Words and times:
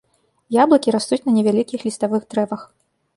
Яблыкі 0.63 0.93
растуць 0.95 1.19
на 1.27 1.31
невялікіх 1.37 1.83
ліставых 1.89 2.25
дрэвах. 2.35 2.65